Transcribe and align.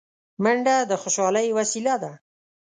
منډه 0.43 0.75
د 0.89 0.91
خوشحالۍ 1.01 1.47
وسیله 1.57 1.95
ده 2.03 2.11